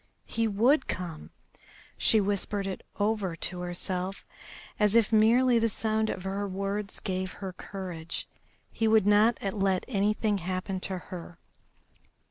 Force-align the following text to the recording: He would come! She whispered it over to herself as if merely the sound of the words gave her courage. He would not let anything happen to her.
He 0.25 0.47
would 0.47 0.87
come! 0.87 1.29
She 1.95 2.19
whispered 2.19 2.65
it 2.65 2.83
over 2.99 3.35
to 3.35 3.59
herself 3.59 4.25
as 4.79 4.95
if 4.95 5.13
merely 5.13 5.59
the 5.59 5.69
sound 5.69 6.09
of 6.09 6.23
the 6.23 6.47
words 6.47 6.99
gave 6.99 7.33
her 7.33 7.53
courage. 7.53 8.27
He 8.71 8.87
would 8.87 9.05
not 9.05 9.37
let 9.53 9.85
anything 9.87 10.39
happen 10.39 10.79
to 10.79 10.97
her. 10.97 11.37